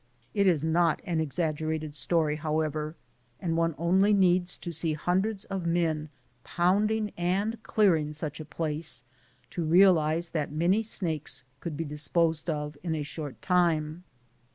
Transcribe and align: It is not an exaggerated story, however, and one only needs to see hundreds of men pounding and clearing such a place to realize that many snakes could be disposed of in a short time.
It 0.33 0.47
is 0.47 0.63
not 0.63 0.99
an 1.05 1.19
exaggerated 1.19 1.93
story, 1.93 2.37
however, 2.37 2.95
and 3.39 3.55
one 3.55 3.75
only 3.77 4.13
needs 4.13 4.57
to 4.57 4.71
see 4.71 4.93
hundreds 4.93 5.45
of 5.45 5.67
men 5.67 6.09
pounding 6.43 7.11
and 7.17 7.61
clearing 7.61 8.11
such 8.11 8.39
a 8.39 8.45
place 8.45 9.03
to 9.51 9.63
realize 9.63 10.29
that 10.29 10.51
many 10.51 10.81
snakes 10.81 11.43
could 11.59 11.77
be 11.77 11.85
disposed 11.85 12.49
of 12.49 12.79
in 12.81 12.95
a 12.95 13.03
short 13.03 13.43
time. 13.43 14.03